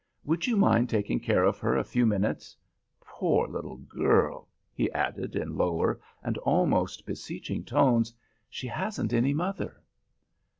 [0.23, 2.57] Would you mind taking care of her a few minutes?
[3.01, 8.11] Poor little girl!" he added, in lower and almost beseeching tones,
[8.49, 9.79] "she hasn't any mother."